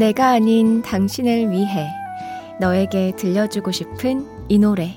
[0.00, 1.86] 내가 아닌 당신을 위해
[2.58, 4.94] 너에게 들려주고 싶은 이 노래.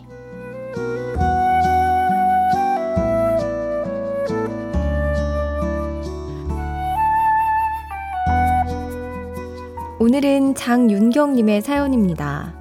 [10.00, 12.54] 오늘은 장윤경님의 사연입니다.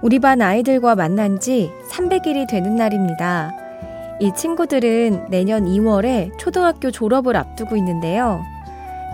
[0.00, 3.52] 우리 반 아이들과 만난 지 300일이 되는 날입니다.
[4.20, 8.55] 이 친구들은 내년 2월에 초등학교 졸업을 앞두고 있는데요.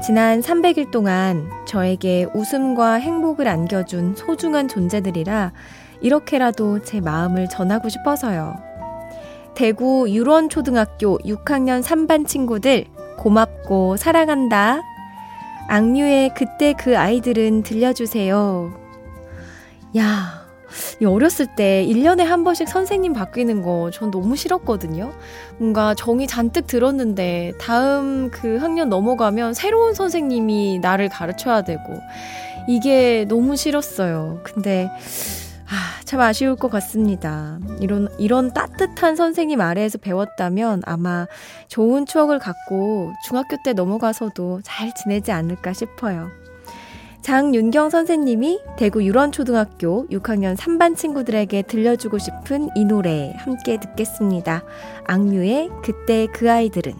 [0.05, 5.53] 지난 300일 동안 저에게 웃음과 행복을 안겨준 소중한 존재들이라
[6.00, 8.56] 이렇게라도 제 마음을 전하고 싶어서요.
[9.55, 12.86] 대구 유런초등학교 6학년 3반 친구들
[13.17, 14.80] 고맙고 사랑한다.
[15.68, 18.73] 악뮤의 그때 그 아이들은 들려주세요.
[19.98, 20.42] 야,
[21.00, 25.12] 이 어렸을 때 1년에 한 번씩 선생님 바뀌는 거 전 너무 싫었거든요.
[25.58, 32.00] 뭔가 정이 잔뜩 들었는데 다음 그 학년 넘어가면 새로운 선생님이 나를 가르쳐야 되고
[32.68, 34.40] 이게 너무 싫었어요.
[34.44, 34.88] 근데
[35.68, 37.58] 아, 참 아쉬울 것 같습니다.
[37.80, 41.27] 이런, 이런 따뜻한 선생님 아래에서 배웠다면 아마
[41.68, 46.28] 좋은 추억을 갖고 중학교 때 넘어가서도 잘 지내지 않을까 싶어요.
[47.22, 54.64] 장윤경 선생님이 대구 유런초등학교 6학년 3반 친구들에게 들려주고 싶은 이 노래 함께 듣겠습니다.
[55.05, 56.94] 악뮤의 그때 그 아이들은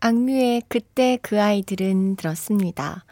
[0.00, 3.04] 악뮤의 그때 그 아이들은 들었습니다.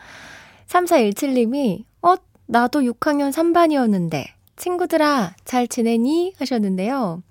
[0.66, 2.16] 3417님이, 어,
[2.46, 4.24] 나도 6학년 3반이었는데,
[4.56, 6.34] 친구들아, 잘 지내니?
[6.36, 7.22] 하셨는데요.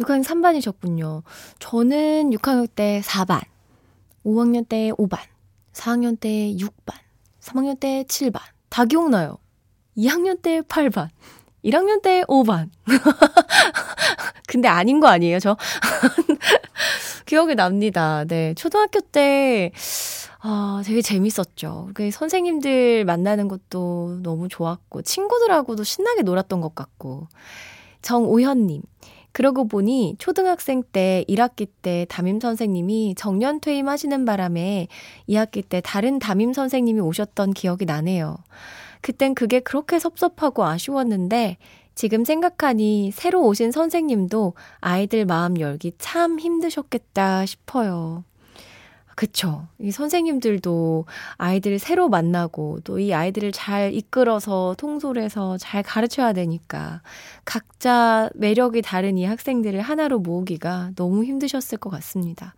[0.00, 1.22] 6학년 3반이셨군요.
[1.58, 3.42] 저는 6학년 때 4반,
[4.24, 5.18] 5학년 때 5반,
[5.72, 6.94] 4학년 때 6반,
[7.40, 8.40] 3학년 때 7반.
[8.68, 9.38] 다 기억나요.
[9.96, 11.08] 2학년 때 8반,
[11.64, 12.70] 1학년 때 5반.
[14.46, 15.56] 근데 아닌 거 아니에요, 저?
[17.26, 18.24] 기억이 납니다.
[18.24, 18.54] 네.
[18.54, 19.70] 초등학교 때,
[20.40, 21.90] 아, 되게 재밌었죠.
[21.92, 27.28] 그 선생님들 만나는 것도 너무 좋았고, 친구들하고도 신나게 놀았던 것 같고.
[28.00, 28.82] 정오현님.
[29.32, 34.88] 그러고 보니 초등학생 때 1학기 때 담임 선생님이 정년 퇴임하시는 바람에
[35.28, 38.36] 2학기 때 다른 담임 선생님이 오셨던 기억이 나네요.
[39.00, 41.58] 그땐 그게 그렇게 섭섭하고 아쉬웠는데
[41.94, 48.24] 지금 생각하니 새로 오신 선생님도 아이들 마음 열기 참 힘드셨겠다 싶어요.
[49.18, 49.66] 그쵸.
[49.80, 51.06] 이 선생님들도
[51.38, 57.02] 아이들을 새로 만나고 또 이 아이들을 잘 이끌어서 통솔해서 잘 가르쳐야 되니까
[57.44, 62.54] 각자 매력이 다른 이 학생들을 하나로 모으기가 너무 힘드셨을 것 같습니다.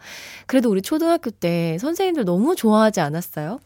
[0.47, 3.59] 그래도 우리 초등학교 때 선생님들 너무 좋아하지 않았어요?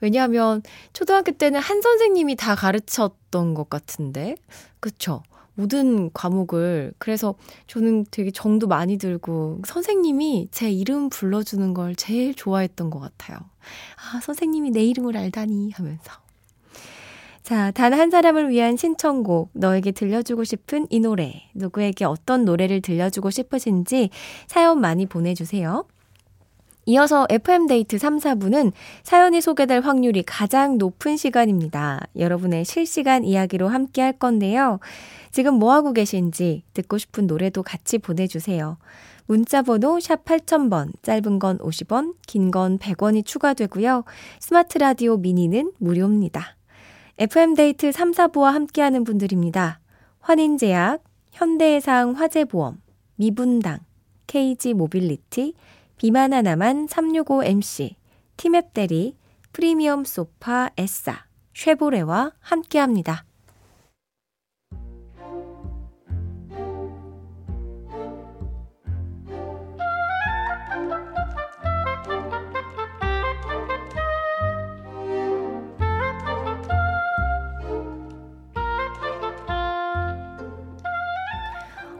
[0.00, 0.62] 왜냐하면
[0.94, 4.34] 초등학교 때는 한 선생님이 다 가르쳤던 것 같은데,
[4.80, 5.22] 그쵸?
[5.54, 6.92] 모든 과목을.
[6.98, 7.34] 그래서
[7.66, 13.38] 저는 되게 정도 많이 들고, 선생님이 제 이름 불러주는 걸 제일 좋아했던 것 같아요.
[13.96, 16.12] 아, 선생님이 내 이름을 알다니 하면서.
[17.42, 23.30] 자, 단 한 사람을 위한 신청곡, 너에게 들려주고 싶은 이 노래, 누구에게 어떤 노래를 들려주고
[23.30, 24.10] 싶으신지
[24.46, 25.84] 사연 많이 보내주세요.
[26.90, 28.72] 이어서 FM데이트 3, 4부는
[29.04, 32.00] 사연이 소개될 확률이 가장 높은 시간입니다.
[32.18, 34.80] 여러분의 실시간 이야기로 함께 할 건데요.
[35.30, 38.76] 지금 뭐하고 계신지 듣고 싶은 노래도 같이 보내주세요.
[39.26, 44.02] 문자번호 샵 8000번, 짧은 건 50원, 긴 건 100원이 추가되고요.
[44.40, 46.56] 스마트 라디오 미니는 무료입니다.
[47.18, 49.78] FM데이트 3, 4부와 함께하는 분들입니다.
[50.18, 52.80] 환인제약, 현대해상 화재보험,
[53.14, 53.78] 미분당,
[54.26, 55.54] KG 모빌리티,
[56.00, 57.94] 비만 하나만 365MC,
[58.38, 59.18] 티맵 대리,
[59.52, 63.26] 프리미엄 소파 에싸, 쉐보레와 함께합니다.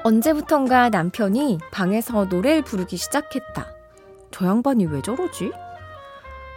[0.03, 3.80] 언제부턴가 남편이 방에서 노래를 부르기 시작했다.
[4.41, 5.53] 저 양반이 왜 저러지?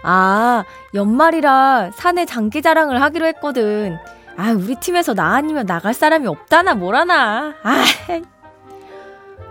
[0.03, 0.63] 아,
[0.93, 3.97] 연말이라 사내 장기 자랑을 하기로 했거든.
[4.37, 7.55] 아, 우리 팀에서 나 아니면 나갈 사람이 없다나 뭐라나.
[7.61, 7.83] 아,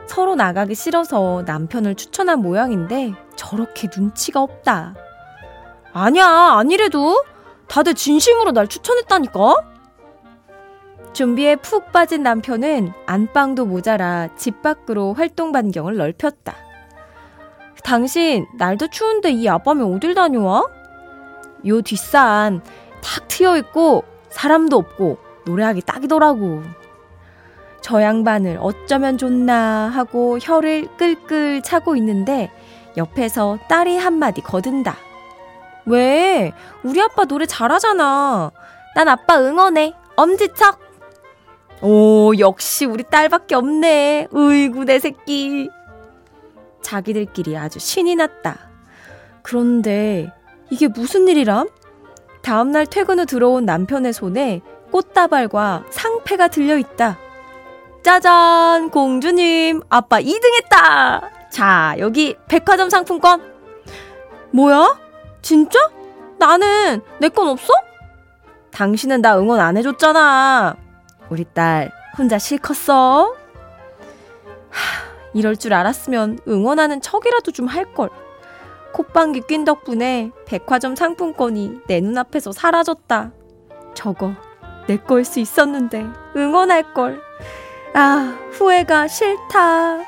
[0.06, 4.94] 서로 나가기 싫어서 남편을 추천한 모양인데 저렇게 눈치가 없다.
[5.92, 7.22] 아니야, 아니래도
[7.68, 9.56] 다들 진심으로 날 추천했다니까?
[11.12, 16.71] 준비에 푹 빠진 남편은 안방도 모자라 집 밖으로 활동 반경을 넓혔다.
[17.82, 20.66] 당신 날도 추운데 이 아밤에 어딜 다녀와?
[21.66, 22.62] 요 뒷산
[23.02, 26.62] 탁 트여 있고 사람도 없고 노래하기 딱이더라고.
[27.80, 32.50] 저 양반을 어쩌면 좋나 하고 혀를 끌끌 차고 있는데
[32.96, 34.96] 옆에서 딸이 한마디 거든다.
[35.86, 36.52] 왜?
[36.84, 38.52] 우리 아빠 노래 잘하잖아.
[38.94, 39.94] 난 아빠 응원해.
[40.14, 40.78] 엄지척.
[41.80, 44.28] 오, 역시 우리 딸밖에 없네.
[44.34, 45.68] 으이구, 내 새끼.
[46.82, 48.58] 자기들끼리 아주 신이 났다.
[49.42, 50.30] 그런데
[50.70, 51.68] 이게 무슨 일이람?
[52.42, 57.18] 다음날 퇴근 후 들어온 남편의 손에 꽃다발과 상패가 들려있다.
[58.02, 61.30] 짜잔, 공주님, 아빠 2등 했다!
[61.50, 63.42] 자, 여기 백화점 상품권.
[64.50, 64.98] 뭐야?
[65.40, 65.78] 진짜?
[66.38, 67.72] 나는 내 건 없어?
[68.72, 70.76] 당신은 나 응원 안 해줬잖아.
[71.28, 73.34] 우리 딸 혼자 실컷 써?
[75.32, 78.10] 하, 이럴 줄 알았으면 응원하는 척이라도 좀 할걸.
[78.92, 83.32] 콧방귀 낀 덕분에 백화점 상품권이 내 눈앞에서 사라졌다.
[83.94, 84.34] 저거
[84.86, 86.06] 내 거일 수 있었는데
[86.36, 87.20] 응원할 걸.
[87.94, 90.00] 아, 후회가 싫다.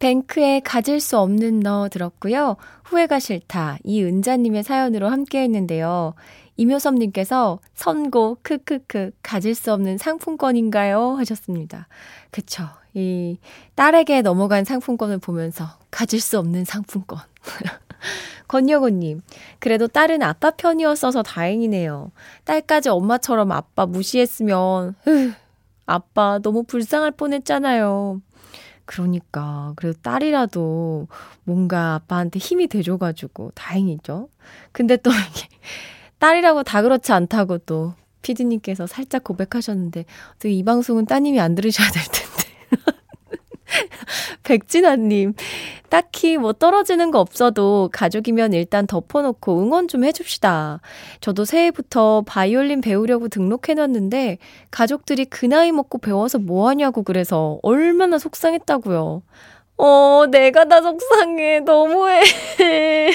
[0.00, 2.56] 뱅크에 가질 수 없는 너 들었고요.
[2.84, 3.78] 후회가 싫다.
[3.84, 6.14] 이은자님의 사연으로 함께 했는데요.
[6.56, 11.14] 이묘섭님께서 선고, 크크크, 가질 수 없는 상품권인가요?
[11.16, 11.88] 하셨습니다.
[12.30, 12.64] 그쵸.
[12.94, 13.38] 이
[13.74, 17.18] 딸에게 넘어간 상품권을 보면서 가질 수 없는 상품권.
[18.46, 19.22] 권여고님,
[19.58, 22.12] 그래도 딸은 아빠 편이었어서 다행이네요.
[22.44, 25.32] 딸까지 엄마처럼 아빠 무시했으면, 으,
[25.86, 28.20] 아빠 너무 불쌍할 뻔했잖아요.
[28.86, 31.08] 그러니까 그래도 딸이라도
[31.44, 34.28] 뭔가 아빠한테 힘이 돼줘가지고 다행이죠.
[34.72, 35.48] 근데 또 이게
[36.24, 37.92] 딸이라고 다 그렇지 않다고 또
[38.22, 42.44] 피디님께서 살짝 고백하셨는데 어떻게 이 방송은 따님이 안 들으셔야 될 텐데.
[44.42, 45.34] 백진아님,
[45.90, 50.80] 딱히 뭐 떨어지는 거 없어도 가족이면 일단 덮어놓고 응원 좀 해줍시다.
[51.20, 54.38] 저도 새해부터 바이올린 배우려고 등록해놨는데
[54.70, 59.22] 가족들이 그 나이 먹고 배워서 뭐하냐고 그래서 얼마나 속상했다고요.
[59.76, 61.60] 어, 내가 다 속상해.
[61.60, 62.22] 너무해.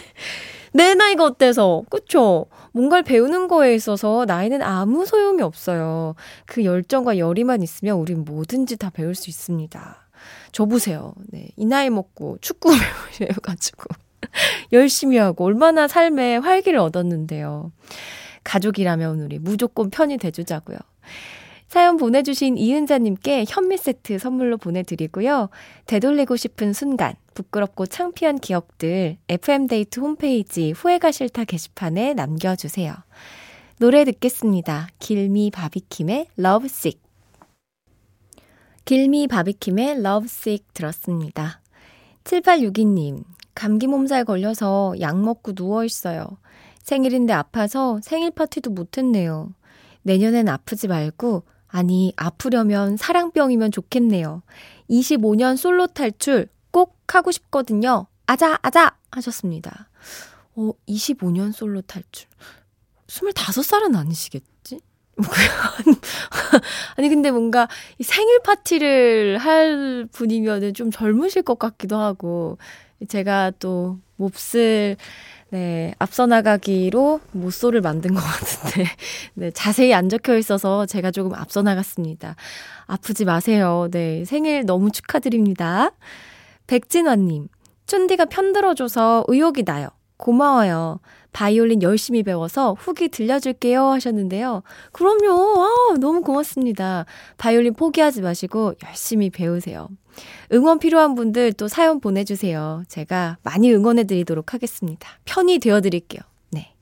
[0.73, 1.81] 내 나이가 어때서?
[1.89, 2.45] 그쵸?
[2.71, 6.15] 뭔가를 배우는 거에 있어서 나이는 아무 소용이 없어요.
[6.45, 10.09] 그 열정과 열의만 있으면 우린 뭐든지 다 배울 수 있습니다.
[10.51, 11.13] 저 보세요.
[11.27, 11.49] 네.
[11.55, 12.71] 이 나이 먹고 축구
[13.19, 13.83] 배우셔가지고.
[14.73, 17.71] 열심히 하고 얼마나 삶에 활기를 얻었는데요.
[18.43, 20.77] 가족이라면 우리 무조건 편히 돼주자고요.
[21.69, 25.49] 사연 보내주신 이은자님께 현미 세트 선물로 보내드리고요.
[25.85, 32.95] 되돌리고 싶은 순간, 부끄럽고 창피한 기억들 FM데이트 홈페이지 후회가 싫다 게시판에 남겨주세요.
[33.77, 34.87] 노래 듣겠습니다.
[34.97, 37.03] 길미 바비킴의 러브식.
[38.85, 41.61] 길미 바비킴의 러브식 들었습니다.
[42.23, 43.23] 7862님,
[43.53, 46.25] 감기 몸살 걸려서 약 먹고 누워있어요.
[46.81, 49.53] 생일인데 아파서 생일 파티도 못했네요.
[50.01, 54.41] 내년엔 아프지 말고, 아니, 아프려면 사랑병이면 좋겠네요.
[54.89, 58.07] 25년 솔로 탈출 꼭 하고 싶거든요.
[58.25, 58.95] 아자, 아자!
[59.11, 59.89] 하셨습니다.
[60.55, 62.27] 어, 25년 솔로 탈출.
[63.07, 64.79] 25살은 아니시겠지?
[66.95, 67.67] 아니, 근데 뭔가
[68.01, 72.57] 생일 파티를 할 분이면 좀 젊으실 것 같기도 하고,
[73.07, 74.97] 제가 또 몹쓸,
[75.51, 78.85] 네, 앞서 나가기로 모소를 만든 것 같은데,
[79.33, 82.35] 네, 자세히 안 적혀 있어서 제가 조금 앞서 나갔습니다.
[82.85, 83.87] 아프지 마세요.
[83.91, 85.91] 네, 생일 너무 축하드립니다.
[86.67, 87.47] 백진화님,
[87.87, 89.89] 춘디가 편들어줘서 의욕이 나요.
[90.17, 90.99] 고마워요.
[91.31, 94.63] 바이올린 열심히 배워서 후기 들려줄게요 하셨는데요.
[94.91, 95.63] 그럼요.
[95.63, 97.05] 아, 너무 고맙습니다.
[97.37, 99.87] 바이올린 포기하지 마시고 열심히 배우세요.
[100.53, 102.83] 응원 필요한 분들 또 사연 보내주세요.
[102.87, 105.09] 제가 많이 응원해 드리도록 하겠습니다.
[105.25, 106.21] 편히 되어 드릴게요.
[106.51, 106.73] 네.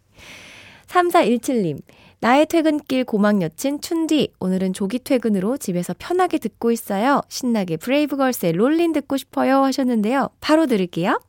[0.87, 1.81] 3417님.
[2.19, 4.33] 나의 퇴근길 고막 여친 춘디.
[4.39, 7.21] 오늘은 조기 퇴근으로 집에서 편하게 듣고 있어요.
[7.29, 10.29] 신나게 브레이브걸스의 롤린 듣고 싶어요 하셨는데요.
[10.39, 11.19] 바로 들을게요.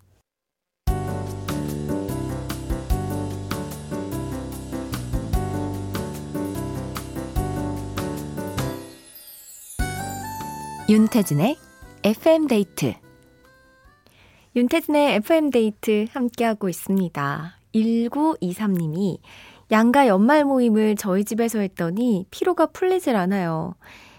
[10.89, 11.68] 윤태진의
[12.09, 12.95] FM데이트.
[14.57, 17.59] 윤태진의 FM데이트 함께하고 있습니다.
[17.75, 19.19] 1923님이
[19.71, 23.75] 양가 연말 모임을 저희 집에서 했더니 피로가 풀리질 않아요.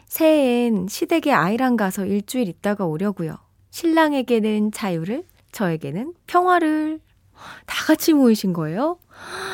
[0.06, 3.40] 새해엔 시댁에 아이랑 가서 일주일 있다가 오려고요.
[3.72, 7.00] 신랑에게는 자유를, 저에게는 평화를.
[7.66, 9.00] 다 같이 모이신 거예요?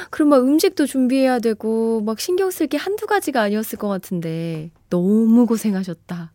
[0.10, 5.46] 그럼 막 음식도 준비해야 되고, 막 신경 쓸 게 한두 가지가 아니었을 것 같은데, 너무
[5.46, 6.34] 고생하셨다.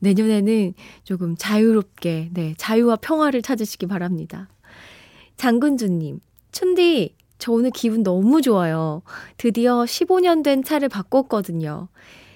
[0.00, 4.48] 내년에는 조금 자유롭게, 네, 자유와 평화를 찾으시기 바랍니다.
[5.36, 6.20] 장근주님,
[6.52, 9.02] 춘디, 저 오늘 기분 너무 좋아요.
[9.36, 11.88] 드디어 15년 된 차를 바꿨거든요.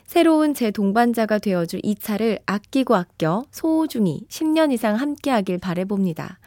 [0.06, 6.38] 새로운 제 동반자가 되어줄 이 차를 아끼고 아껴 소중히 10년 이상 함께하길 바래봅니다.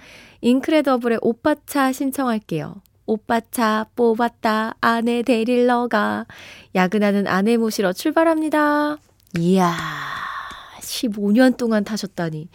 [0.41, 2.81] 인크레더블의 오빠차 신청할게요.
[3.07, 6.25] 오빠 차 뽑았다 아내 데릴러 가
[6.75, 8.97] 야근하는 아내 모시러 출발합니다.
[9.39, 9.75] 이야
[10.81, 12.49] 15년 동안 타셨다니.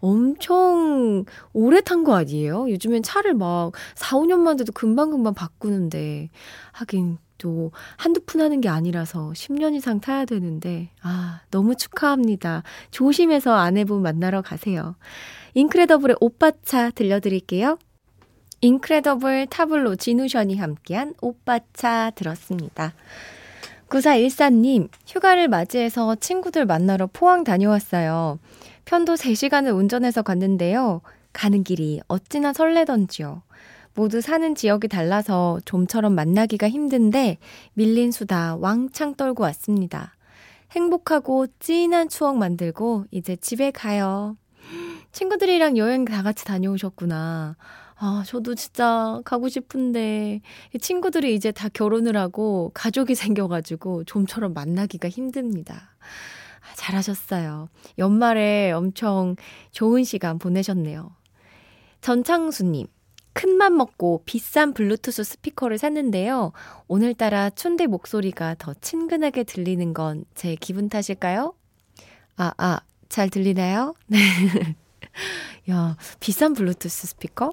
[0.00, 2.70] 엄청 오래 탄 거 아니에요?
[2.70, 6.30] 요즘엔 차를 막 4, 5년만 돼도 금방금방 바꾸는데.
[6.72, 10.90] 하긴 또 한두 푼 하는 게 아니라서 10년 이상 타야 되는데.
[11.02, 12.62] 아, 너무 축하합니다.
[12.90, 14.96] 조심해서 아내분 만나러 가세요.
[15.54, 17.78] 인크레더블의 오빠 차 들려드릴게요.
[18.62, 22.92] 인크레더블 타블로 진우션이 함께한 오빠차 들었습니다.
[23.88, 28.38] 9414님, 휴가를 맞이해서 친구들 만나러 포항 다녀왔어요.
[28.84, 31.00] 편도 3시간을 운전해서 갔는데요.
[31.32, 33.42] 가는 길이 어찌나 설레던지요.
[33.94, 37.38] 모두 사는 지역이 달라서 좀처럼 만나기가 힘든데
[37.74, 40.14] 밀린 수다 왕창 떨고 왔습니다.
[40.72, 44.36] 행복하고 찐한 추억 만들고 이제 집에 가요.
[45.12, 47.56] 친구들이랑 여행 다 같이 다녀오셨구나.
[48.02, 50.40] 아, 저도 진짜 가고 싶은데
[50.80, 55.94] 친구들이 이제 다 결혼을 하고 가족이 생겨가지고 좀처럼 만나기가 힘듭니다.
[56.60, 57.68] 아, 잘하셨어요.
[57.98, 59.36] 연말에 엄청
[59.70, 61.14] 좋은 시간 보내셨네요.
[62.00, 62.86] 전창수님,
[63.34, 66.52] 큰맘 먹고 비싼 블루투스 스피커를 샀는데요.
[66.88, 71.52] 오늘따라 춘대 목소리가 더 친근하게 들리는 건 제 기분 탓일까요?
[72.36, 72.80] 아, 아,
[73.10, 73.94] 잘 들리나요?
[74.08, 74.18] 네.
[75.70, 77.52] 야, 비싼 블루투스 스피커?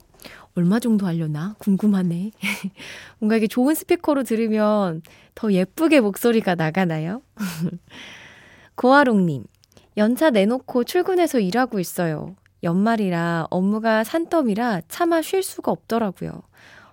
[0.58, 1.54] 얼마 정도 하려나?
[1.60, 2.32] 궁금하네.
[3.20, 5.04] 뭔가 이게 좋은 스피커로 들으면
[5.36, 7.22] 더 예쁘게 목소리가 나가나요?
[8.74, 9.44] 고아롱님,
[9.98, 12.36] 연차 내놓고 출근해서 일하고 있어요.
[12.64, 16.42] 연말이라 업무가 산더미라 차마 쉴 수가 없더라고요.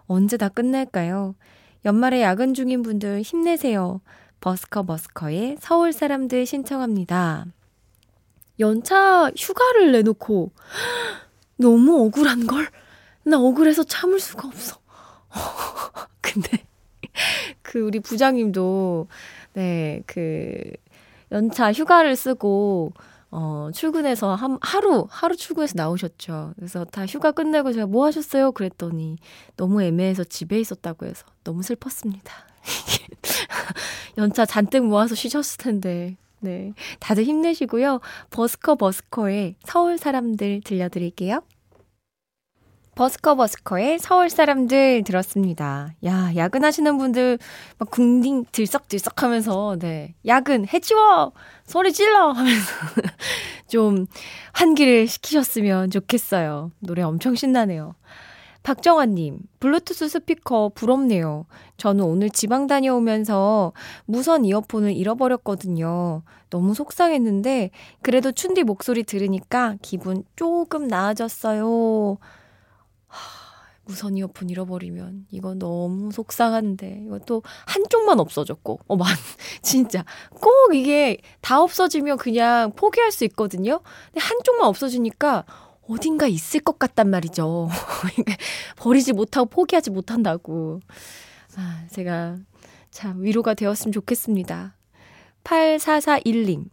[0.08, 1.34] 언제 다 끝낼까요?
[1.86, 4.02] 연말에 야근 중인 분들 힘내세요.
[4.42, 7.46] 버스커 버스커의 서울 사람들 신청합니다.
[8.60, 10.52] 연차 휴가를 내놓고
[11.56, 12.68] 너무 억울한 걸?
[13.24, 14.78] 나 억울해서 참을 수가 없어.
[16.20, 16.64] 근데
[17.62, 19.08] 그 우리 부장님도
[19.54, 20.72] 네, 그
[21.32, 22.92] 연차 휴가를 쓰고
[23.30, 26.52] 어, 출근해서 한, 하루, 하루 출근해서 나오셨죠.
[26.54, 28.52] 그래서 다 휴가 끝내고 제가 뭐 하셨어요?
[28.52, 29.16] 그랬더니
[29.56, 32.32] 너무 애매해서 집에 있었다고 해서 너무 슬펐습니다.
[34.18, 36.16] 연차 잔뜩 모아서 쉬셨을 텐데.
[36.38, 36.74] 네.
[37.00, 38.00] 다들 힘내시고요.
[38.30, 41.42] 버스커 버스커의 서울 사람들 들려드릴게요.
[42.94, 45.94] 버스커 버스커의 서울 사람들 들었습니다.
[46.04, 47.38] 야, 야근하시는 분들
[47.78, 50.14] 막 궁딩 들썩들썩 하면서, 네.
[50.26, 51.32] 야근, 해치워!
[51.64, 52.30] 소리 질러!
[52.30, 52.72] 하면서
[53.68, 54.06] 좀
[54.52, 56.70] 환기를 시키셨으면 좋겠어요.
[56.78, 57.96] 노래 엄청 신나네요.
[58.62, 61.44] 박정환님, 블루투스 스피커 부럽네요.
[61.76, 63.72] 저는 오늘 지방 다녀오면서
[64.06, 66.22] 무선 이어폰을 잃어버렸거든요.
[66.48, 67.70] 너무 속상했는데,
[68.00, 72.16] 그래도 춘디 목소리 들으니까 기분 조금 나아졌어요.
[73.86, 79.08] 무선 이어폰 잃어버리면 이거 너무 속상한데 이것도 한쪽만 없어졌고 어만
[79.62, 83.80] 진짜 꼭 이게 다 없어지면 그냥 포기할 수 있거든요.
[84.06, 85.44] 근데 한쪽만 없어지니까
[85.86, 87.68] 어딘가 있을 것 같단 말이죠.
[88.76, 90.80] 버리지 못하고 포기하지 못한다고.
[91.56, 92.38] 아, 제가
[92.90, 94.76] 참 위로가 되었으면 좋겠습니다.
[95.44, 96.66] 8441님.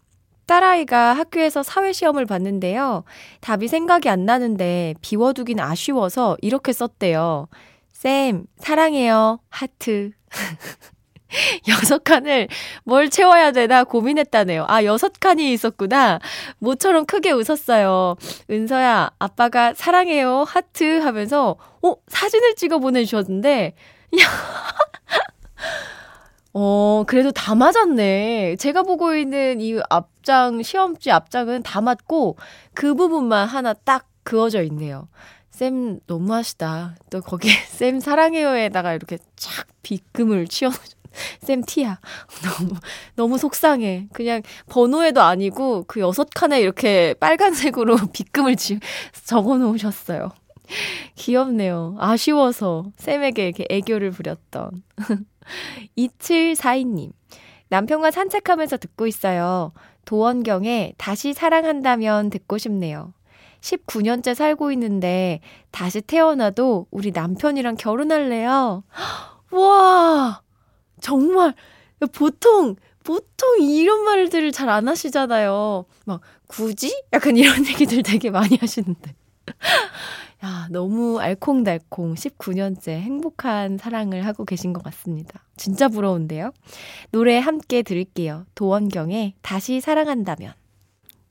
[0.45, 3.03] 딸아이가 학교에서 사회시험을 봤는데요.
[3.41, 7.47] 답이 생각이 안 나는데 비워두긴 아쉬워서 이렇게 썼대요.
[7.93, 9.39] 쌤, 사랑해요.
[9.49, 10.11] 하트.
[11.69, 12.49] 여섯 칸을
[12.83, 14.65] 뭘 채워야 되나 고민했다네요.
[14.67, 16.19] 아, 여섯 칸이 있었구나.
[16.59, 18.15] 모처럼 크게 웃었어요.
[18.49, 20.43] 은서야, 아빠가 사랑해요.
[20.47, 23.75] 하트 하면서, 어, 사진을 찍어 보내주셨는데,
[24.19, 24.25] 야.
[26.53, 28.57] 어, 그래도 다 맞았네.
[28.57, 32.37] 제가 보고 있는 이 앞 장, 시험지 앞장은 다 맞고,
[32.73, 35.07] 그 부분만 하나 딱 그어져 있네요.
[35.49, 36.95] 쌤 너무하시다.
[37.09, 40.71] 또 거기에 쌤 사랑해요에다가 이렇게 쫙 비금을 치워
[41.41, 41.99] 쌤 티야.
[42.43, 42.73] 너무,
[43.15, 44.07] 너무 속상해.
[44.13, 48.79] 그냥 번호에도 아니고 그 여섯 칸에 이렇게 빨간색으로 빗금을 지,
[49.25, 50.31] 적어 놓으셨어요.
[51.15, 51.97] 귀엽네요.
[51.99, 54.83] 아쉬워서 쌤에게 이렇게 애교를 부렸던.
[55.97, 57.11] 2742님.
[57.71, 59.71] 남편과 산책하면서 듣고 있어요.
[60.05, 63.13] 도원경에 다시 사랑한다면 듣고 싶네요.
[63.61, 65.39] 19년째 살고 있는데
[65.71, 68.83] 다시 태어나도 우리 남편이랑 결혼할래요.
[69.51, 70.41] 와!
[70.99, 71.53] 정말
[72.11, 75.85] 보통 보통 이런 말들을 잘 안 하시잖아요.
[76.05, 79.15] 막 굳이 약간 이런 얘기들 되게 많이 하시는데.
[80.43, 85.43] 야, 너무 알콩달콩 19년째 행복한 사랑을 하고 계신 것 같습니다.
[85.55, 86.51] 진짜 부러운데요?
[87.11, 88.45] 노래 함께 들을게요.
[88.55, 90.53] 도원경의 다시 사랑한다면.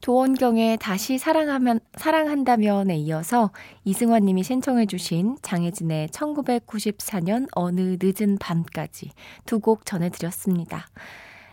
[0.00, 3.50] 도원경의 다시 사랑하면, 사랑한다면에 이어서
[3.84, 9.10] 이승환 님이 신청해주신 장혜진의 1994년 어느 늦은 밤까지
[9.44, 10.86] 두 곡 전해드렸습니다.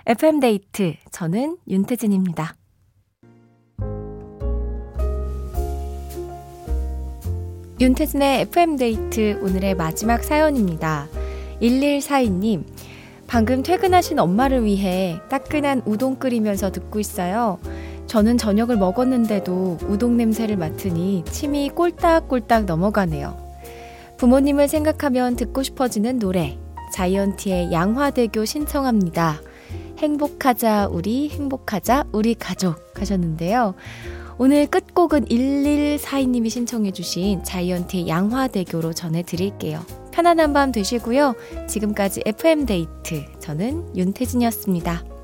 [0.05, 2.55] FM데이트, 저는 윤태진입니다.
[7.79, 11.07] 윤태진의 FM데이트 오늘의 마지막 사연입니다.
[11.61, 12.63] 1142님,
[13.27, 17.59] 방금 퇴근하신 엄마를 위해 따끈한 우동 끓이면서 듣고 있어요.
[18.07, 23.37] 저는 저녁을 먹었는데도 우동 냄새를 맡으니 침이 꼴딱꼴딱 넘어가네요.
[24.17, 26.57] 부모님을 생각하면 듣고 싶어지는 노래.
[26.95, 29.39] 자이언티의 양화대교 신청합니다.
[29.99, 33.75] 행복하자, 우리, 행복하자, 우리 가족 하셨는데요.
[34.39, 39.83] 오늘 끝곡은 1142님이 신청해주신 자이언티의 양화대교로 전해드릴게요.
[40.11, 41.33] 편안한 밤 되시고요.
[41.67, 43.25] 지금까지 FM데이트.
[43.39, 45.16] 저는 윤태진이었습니다.